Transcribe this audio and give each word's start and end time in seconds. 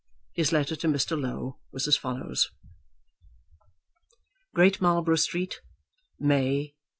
His 0.33 0.51
letter 0.51 0.75
to 0.77 0.87
Mr. 0.87 1.15
Low 1.15 1.59
was 1.71 1.87
as 1.87 1.95
follows: 1.95 2.49
Great 4.55 4.81
Marlborough 4.81 5.15
Street, 5.15 5.61
May, 6.19 6.73
186 6.73 6.77